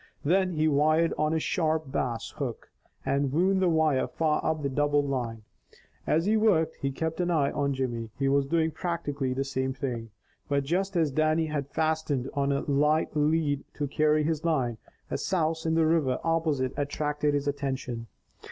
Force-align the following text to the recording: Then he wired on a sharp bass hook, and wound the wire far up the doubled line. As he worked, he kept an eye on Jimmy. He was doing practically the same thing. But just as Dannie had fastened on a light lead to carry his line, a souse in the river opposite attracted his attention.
Then 0.25 0.53
he 0.53 0.67
wired 0.67 1.13
on 1.15 1.31
a 1.31 1.39
sharp 1.39 1.91
bass 1.91 2.31
hook, 2.37 2.71
and 3.05 3.31
wound 3.31 3.61
the 3.61 3.69
wire 3.69 4.07
far 4.07 4.43
up 4.43 4.63
the 4.63 4.67
doubled 4.69 5.07
line. 5.07 5.43
As 6.07 6.25
he 6.25 6.35
worked, 6.37 6.77
he 6.77 6.89
kept 6.89 7.21
an 7.21 7.29
eye 7.29 7.51
on 7.51 7.75
Jimmy. 7.75 8.09
He 8.17 8.27
was 8.27 8.47
doing 8.47 8.71
practically 8.71 9.31
the 9.35 9.43
same 9.43 9.73
thing. 9.73 10.09
But 10.49 10.63
just 10.63 10.97
as 10.97 11.11
Dannie 11.11 11.49
had 11.53 11.67
fastened 11.69 12.31
on 12.33 12.51
a 12.51 12.61
light 12.61 13.15
lead 13.15 13.63
to 13.75 13.85
carry 13.85 14.23
his 14.23 14.43
line, 14.43 14.79
a 15.11 15.19
souse 15.19 15.67
in 15.67 15.75
the 15.75 15.85
river 15.85 16.17
opposite 16.23 16.73
attracted 16.77 17.35
his 17.35 17.47
attention. 17.47 18.07